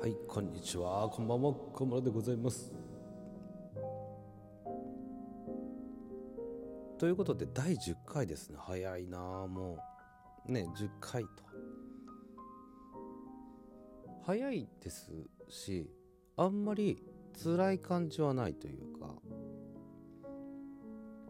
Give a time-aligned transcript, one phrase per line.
[0.00, 1.08] はいこんにちは。
[1.08, 1.54] こんばんは。
[1.72, 2.72] 小村でございます。
[6.98, 8.58] ということで第10回ですね。
[8.60, 9.18] 早いな。
[9.46, 9.78] も
[10.46, 11.28] うね10回と。
[14.26, 15.10] 早いです
[15.48, 15.90] し
[16.36, 17.02] あんまり
[17.42, 19.14] 辛い感じはないというか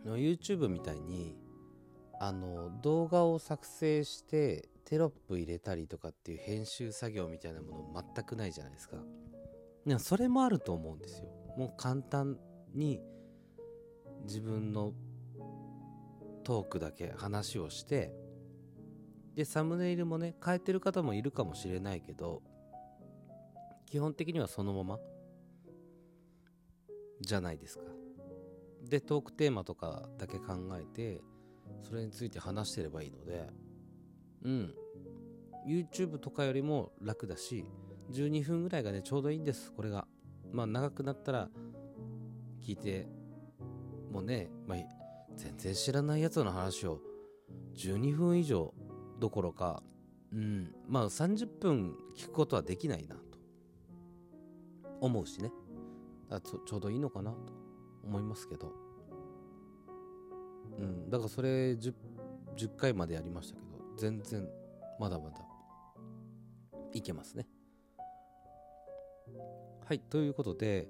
[0.04, 1.36] YouTube みたいに
[2.20, 8.98] あの動画を作成してテロップ入れたりとかっていう編集作業みたいなもの全くないじゃないですか。
[9.86, 11.28] でもそれもあると思うんですよ。
[11.56, 12.38] もう簡単
[12.74, 13.00] に
[14.24, 14.92] 自分の
[16.42, 18.12] トークだけ話をして
[19.34, 22.42] でサムネイルもね変えてる方もいるかもしれないけど
[23.86, 24.98] 基本的にはそのまま
[27.20, 27.84] じゃないですか。
[28.82, 31.22] でトークテーマとかだけ考えて
[31.82, 33.48] それについて話してればいいので
[34.44, 34.74] うん。
[35.66, 37.64] YouTube とかよりも楽だし
[38.12, 40.06] 12分ぐらいがねちょうどいいんですこれが。
[40.52, 41.48] まあ長くなったら
[42.62, 43.08] 聞いて
[44.12, 44.78] もうね、まあ、
[45.36, 47.00] 全然知らないやつの話を
[47.74, 48.72] 12分以上
[49.18, 49.82] どころか
[50.32, 50.74] うん。
[50.88, 53.22] まあ30分聞くことはできないなと。
[55.00, 55.50] 思うしね。
[56.66, 57.36] ちょうどいいのかなと
[58.04, 58.72] 思いますけど。
[60.78, 61.10] うん。
[61.10, 61.94] だからそれ 10,
[62.56, 63.73] 10回までやりましたけど。
[63.96, 64.48] 全然
[64.98, 65.38] まだまだ
[66.92, 67.46] いけますね。
[69.86, 70.88] はいということで、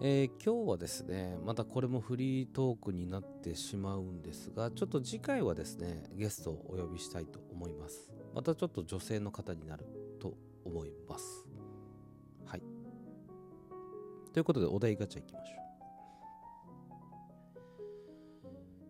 [0.00, 8.10] えー、今日はですねまたこれもフリートークになってしまうんですがちょっと次回はですねゲストをお呼びしたいと思います。
[8.34, 9.84] またちょっと女性の方になる
[10.18, 10.34] と
[10.64, 11.44] 思います。
[12.46, 12.62] はい。
[14.32, 15.62] ということでお題ガチャいきましょう。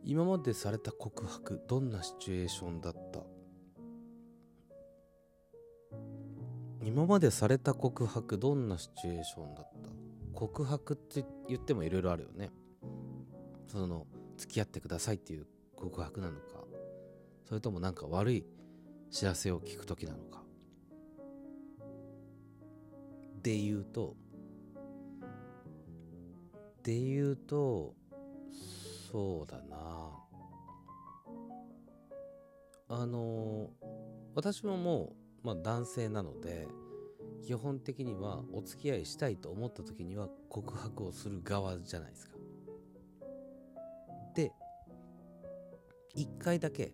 [0.05, 3.20] 今までされた告白どんなシチュエーションだった？
[6.84, 9.91] 今までされた告白どんなシチュエーションだった？
[10.34, 12.50] 告白って言ってもいろいろあるよね。
[13.69, 14.06] その
[14.37, 16.65] 付き合ってくださいっていう告白なのか。
[17.48, 18.44] それともなんか悪い
[19.10, 20.42] 知らせを聞く時なのか。
[23.42, 24.16] で言うと
[26.82, 27.94] で言うと
[29.10, 30.10] そうだな。
[32.88, 33.71] あの
[34.34, 36.69] 私ももう、まあ、男性なので
[37.42, 42.36] 基本的にはお付き合いしたいと思った時には告白をする側じゃないですか。
[44.34, 44.53] で
[46.14, 46.92] 一回だけ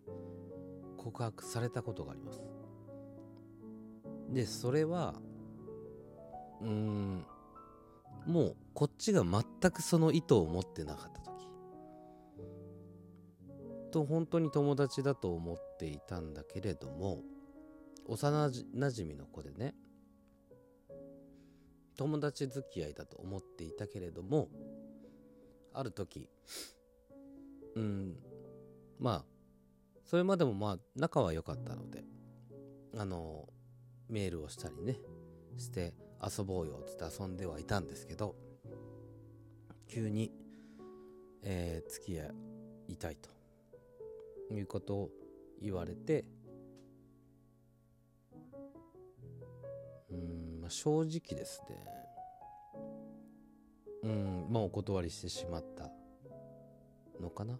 [0.97, 2.43] 告白されたことがあります。
[4.31, 5.15] でそれは
[6.61, 7.27] うーん
[8.27, 11.49] もうこっちが全くその意図を持ってなかった時
[13.91, 17.23] と本当に友達だと思っていたんだけれども
[18.09, 19.75] 幼なじみの子でね。
[21.99, 24.49] 友達付き合いだと思っていたけれども
[25.75, 26.31] ある時
[27.75, 28.17] うん
[29.01, 29.25] まあ
[30.05, 32.05] それまでもまあ仲は良かったので
[32.97, 33.49] あの
[34.09, 34.97] メールをしたりね
[35.57, 35.93] して
[36.25, 38.37] 遊ぼうよっつって遊んではいたんですけど
[39.89, 40.31] 急に、
[41.43, 42.31] えー、付き合
[42.87, 45.11] いたいということを
[45.61, 46.25] 言われて
[50.69, 51.77] まあ、正直ですね。
[54.03, 55.91] うんまあお断りしてしまった
[57.19, 57.59] のかな。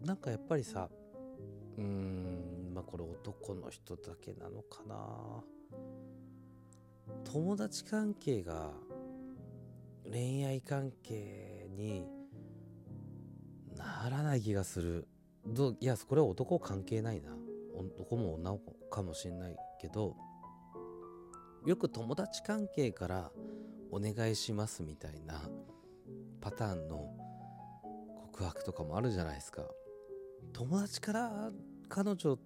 [0.00, 0.88] なんかやっぱりさ
[1.76, 4.96] うんまあこれ男の人だけなのかな。
[7.30, 8.70] 友達関係が
[10.10, 12.06] 恋愛関係に
[13.76, 15.06] ならない気がする。
[15.46, 17.28] どいやこれは男関係ないな。
[17.74, 20.16] 男も女もかもしんないけど
[21.64, 23.30] よく友達関係から
[23.90, 25.40] お願いしますみたいな
[26.40, 27.12] パターンの
[28.32, 29.62] 告白とかもあるじゃないですか。
[30.52, 31.50] 友達から
[31.88, 32.38] 彼女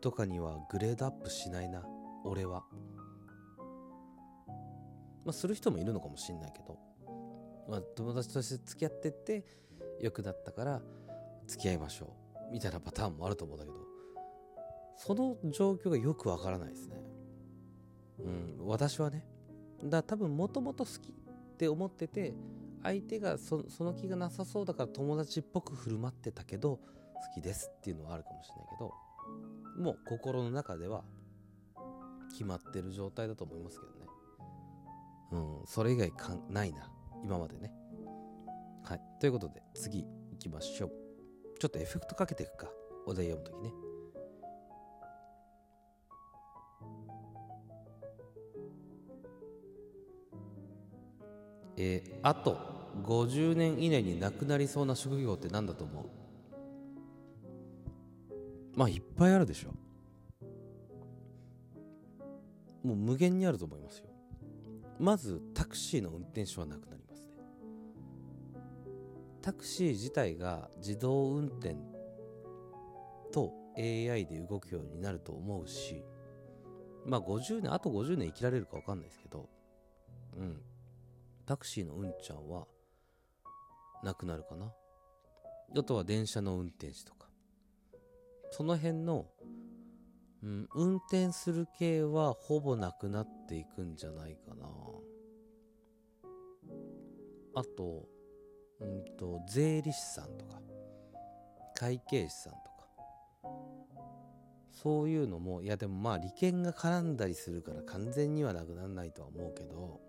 [0.00, 1.84] とかにはグレードアップしないな
[2.24, 2.64] 俺は。
[5.24, 6.78] まあする人もいるのかもしんないけど
[7.68, 9.44] まあ友達として付き合ってって
[10.00, 10.82] 良くなったから
[11.46, 12.14] 付き合いましょ
[12.50, 13.83] うみたいなパターンもあると思うんだけど
[14.96, 16.96] その状況がよくわからないですね
[18.20, 18.28] う
[18.62, 19.26] ん私はね
[19.82, 22.34] だ多分もともと好きって思ってて
[22.82, 26.80] 相手がその気がなさそうだから友達っぽく振る舞ってたけど好
[27.34, 28.92] きですっていうのはあるかもしれないけど
[29.82, 31.02] もう心の中では
[32.30, 34.06] 決まってる状態だと思いますけどね
[35.32, 36.90] うんそれ以外かないな
[37.22, 37.72] 今までね
[38.84, 39.00] はい。
[39.18, 40.92] ということで、次行きましょう。
[41.58, 42.68] ちょっとエフェクトかけていくか。
[43.06, 43.72] お題読むときね。
[51.76, 52.58] えー、あと
[53.04, 56.04] 50年以内になくなりそうな職業って何だと思う？
[58.76, 59.70] まあいっぱいあるでしょ。
[62.86, 64.06] もう無限にあると思いますよ。
[64.98, 67.32] まずタクシーの運転手はなくなりますね。
[69.42, 71.76] タクシー自体が自動運転
[73.32, 76.04] と AI で動くようになると思うし
[77.04, 79.48] まあ50年あと50年生きられるか分かんないですけど
[80.36, 80.62] うん。
[81.44, 82.66] タクシーのうんちゃんは
[84.02, 84.72] なくなるかな？
[85.76, 87.28] あとは電車の運転手とか。
[88.50, 89.26] その辺の
[90.42, 94.66] うん、運転する系はほぼなくなっていくんじゃないかな。
[97.54, 98.06] あと、
[98.78, 100.60] うんと、税理士さんとか、
[101.74, 102.88] 会計士さんとか、
[104.70, 110.02] そういうのも、いやでもまあ利権が絡んだりするから完全にはなくならないとは思うけど、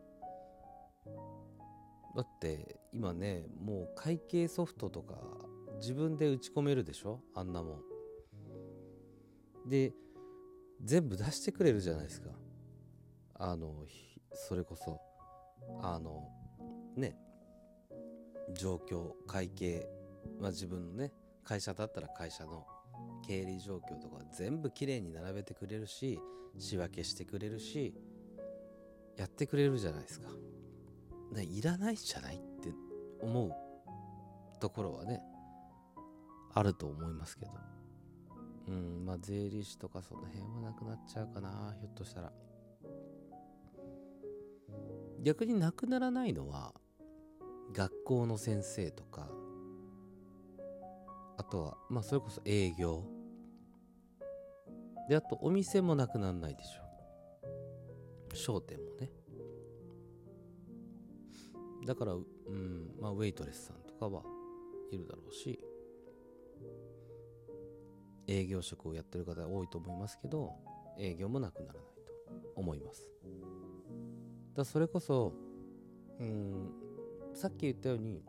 [2.16, 5.16] だって今ね、もう会計ソフトとか
[5.80, 7.20] 自分で打ち込めるでしょ？
[7.34, 7.82] あんなも
[9.66, 9.70] ん。
[9.70, 9.94] で、
[10.84, 12.30] 全部出してくれるじゃないですか
[13.36, 13.86] あの
[14.34, 15.00] それこそ
[15.82, 16.30] あの
[16.96, 17.18] ね
[18.54, 19.88] 状況会計、
[20.40, 21.12] まあ、自分のね
[21.44, 22.66] 会社だったら会社の
[23.26, 26.20] 経理状況とか全部きれいに並べてくれるし
[26.58, 27.94] 仕分けしてくれるし
[29.18, 30.30] やってくれるじゃないですか。
[31.32, 32.74] ね、いらないじゃないって
[33.22, 33.52] 思う
[34.60, 35.22] ところはね
[36.54, 37.52] あると思いますけど。
[38.68, 42.32] うん、まあ税理士とかその辺はなくなっちゃうかな、ひょっとしたら。
[45.22, 46.74] 逆になくならないのは、
[47.74, 49.30] 学校の先生とか、
[51.38, 53.04] あとは、まあそれこそ営業。
[55.10, 56.82] で、あとお店もなくならないでしょ
[58.32, 58.36] う。
[58.36, 59.12] 商店もね。
[61.86, 62.18] だから、う
[62.52, 64.24] ん、まあウェイトレスさんとかは
[64.92, 65.60] いるだろうし、
[68.28, 70.54] 営業職をやってる方多いと思いますけど
[70.98, 73.08] 営業もなくならないと思います。
[74.56, 75.34] だそれこそ
[76.20, 76.72] うん
[77.34, 78.24] さっき言ったように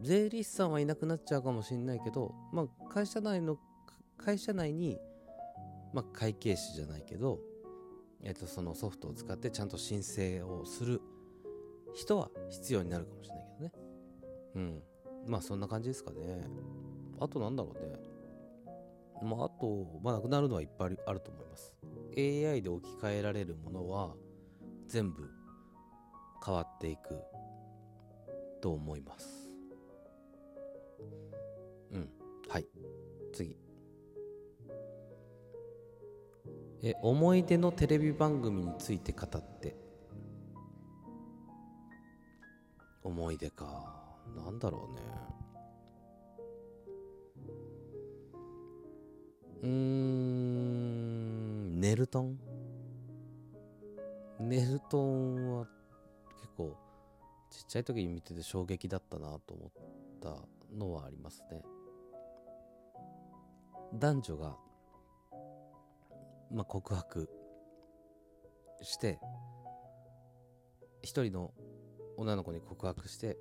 [0.00, 3.58] 税理士さんはいなくなっちゃうかもしれないけど、まあ、会社内の
[4.18, 4.98] 会社内に、
[5.92, 7.38] まあ、会計士じゃないけど、
[8.22, 11.00] えっと、そのソフトを使ってちゃんと申請をする
[11.96, 13.72] 人は必要になるかもしれないけどね
[14.54, 14.82] うん
[15.26, 16.46] まあそんな感じですかね
[17.18, 17.96] あとなんだろうね
[19.22, 21.72] まあ、あと、まあ、なくなるのはいっぱいあると思います。
[22.18, 24.14] AI で置き換えられるものは
[24.88, 25.28] 全部
[26.44, 27.18] 変わっていく
[28.60, 29.50] と思います。
[31.92, 32.10] うん。
[32.48, 32.66] はい。
[33.32, 33.56] 次。
[36.82, 39.85] え、思い出のテレビ番組について語って。
[43.06, 43.94] 思い出か。
[44.34, 45.00] なんだろうね。
[49.62, 52.40] うーん、ネルトン？
[54.40, 55.68] ネルトンは
[56.40, 56.76] 結構
[57.50, 59.70] ちっちゃい時に見てて衝撃だったなと思っ
[60.20, 60.34] た
[60.76, 61.62] のはありますね。
[63.94, 64.56] 男女が、
[66.50, 67.30] まあ、告白
[68.82, 69.20] して
[71.02, 71.52] 一人の
[72.16, 73.36] 女の子に告白して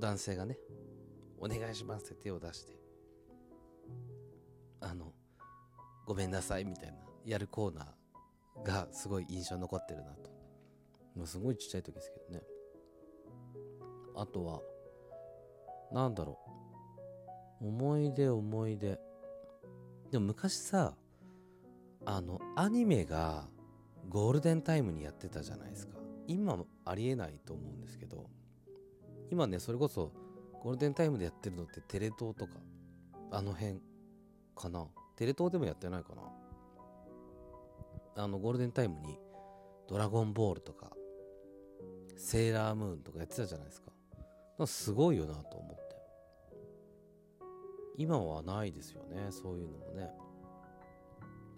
[0.00, 0.58] 男性がね
[1.40, 2.72] お願いしますって手を出して
[4.80, 5.12] あの
[6.06, 10.30] ごめんなさいみたいなやるコーナーがすごい印象残ってるなと。
[11.14, 12.42] もうすごいちっちゃい時ですけどね。
[14.16, 14.60] あとは
[15.92, 16.38] なんだろ
[17.60, 17.68] う。
[17.68, 18.98] 思い出思い出。
[20.10, 20.94] でも昔さ
[22.06, 23.46] あのアニメが
[24.08, 25.98] ゴールデンタイムにやってたじゃないですか。
[26.28, 28.30] 今ありえないと思うんですけど
[29.30, 30.12] 今ねそれこそ
[30.62, 32.52] ゴールデンタイムでやってるのってテレ東とか
[33.30, 33.80] あの辺
[34.54, 34.86] かな。
[35.16, 36.22] テレ東でもやってないかな。
[38.22, 39.18] あのゴールデンタイムに
[39.88, 40.90] ドラゴンボールとか
[42.16, 43.92] セーラームーンとかやってたじゃないですか
[44.58, 44.66] か。
[44.66, 45.78] すごいよなと思って。
[47.96, 50.10] 今はないですよねそういうのもね。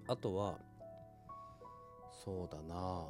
[0.08, 0.58] あとは
[2.24, 3.08] そうだな。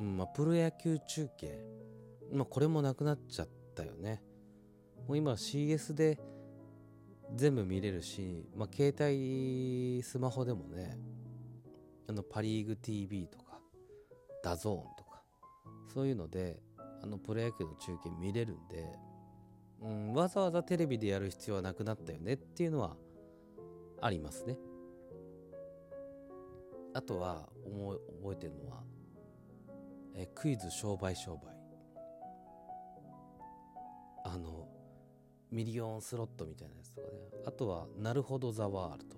[0.00, 1.62] うんまあプロ野球中継。
[2.32, 4.22] まあこれもなくなっちゃったよね。
[5.06, 6.18] もう今 CS で
[7.34, 10.98] 全部見れるし、まあ、携帯スマホでもね
[12.08, 13.60] あのパ・リーグ TV とか
[14.42, 15.22] DAZN とか
[15.92, 16.60] そういうので
[17.02, 18.84] あのプロ野球の中継見れるんで、
[19.82, 22.96] うん、わざわざテレビでやる必要はなくなったよねっていうのは
[24.00, 24.56] ありますね。
[26.92, 28.82] あとは覚えてるのは
[30.14, 31.56] えークイズ商売商売。
[34.24, 34.68] あの
[35.50, 37.12] ミリオンスロットみたいなやつとかね。
[37.46, 39.16] あとは「なるほどザワールド」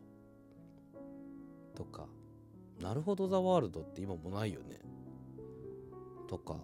[1.74, 2.06] とか
[2.80, 4.80] 「なるほどザワールド」って今もないよね。
[6.28, 6.56] とか。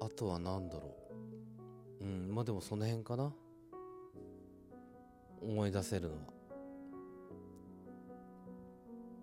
[0.00, 0.96] あとは何だろ
[2.00, 2.04] う。
[2.04, 3.32] うんまあでもその辺かな。
[5.40, 6.20] 思い出せるのは。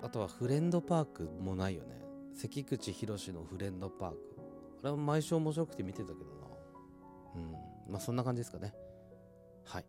[0.02, 2.00] あとはフレンドパークもないよね。
[2.36, 4.18] 関口宏のフレンドパーク。
[4.82, 6.48] あれは毎週面白くて見てたけどな。
[7.36, 7.52] うん。
[7.92, 8.74] まあそんな感じですかね。
[9.66, 9.86] はい。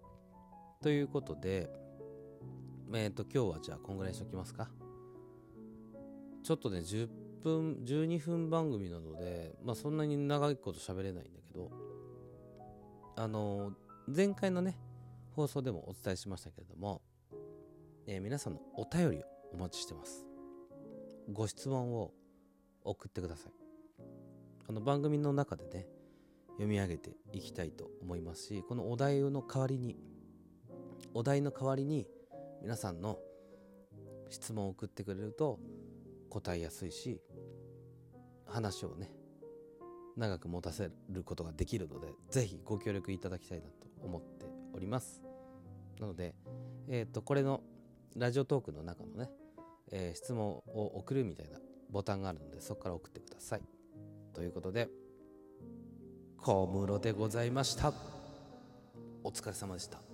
[0.82, 1.70] ということで
[2.92, 4.68] えっ、と今日はじゃあこんぐらいにしときますか。
[6.42, 7.08] ちょっとね10
[7.44, 11.70] 分12分番組なのでまあそんなに長いこと喋れないんだけど
[13.16, 13.72] あの
[14.08, 14.76] 前回のね
[15.36, 17.00] 放送でもお伝えしましたけれども、
[18.06, 20.26] えー皆さんのお便りをお待ちしてます。
[21.32, 22.12] ご質問を
[22.82, 23.52] 送ってください。
[24.68, 25.86] あの番組の中でね
[26.50, 29.96] 読み上げていきたいと思いますしこのお題の代わりに
[31.14, 32.06] お題の代わりに
[32.62, 33.18] 皆さんの
[34.28, 35.58] 質問を送ってくれると
[36.28, 37.20] 答えやすいし
[38.46, 39.10] 話をね
[40.16, 43.72] 長く持たせることができるのでぜひご協力いただきたいなと
[44.04, 45.22] 思っております。
[45.98, 46.34] なので
[46.88, 47.60] えっ、とこれの
[48.16, 49.30] ラジオトークの中のね、
[49.92, 51.58] えー質問を送るみたいな
[51.90, 53.62] ボタンがあるのでそこから送ってください。
[54.34, 54.88] ということで
[56.38, 57.92] 小室でございました。
[59.22, 60.09] お疲れ様でした。